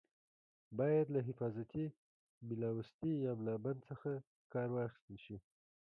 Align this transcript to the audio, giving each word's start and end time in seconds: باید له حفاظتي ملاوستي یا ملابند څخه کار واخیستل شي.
باید 0.79 1.07
له 1.15 1.19
حفاظتي 1.27 1.85
ملاوستي 2.47 3.11
یا 3.25 3.31
ملابند 3.41 3.79
څخه 3.89 4.11
کار 4.53 4.67
واخیستل 4.75 5.17
شي. 5.25 5.37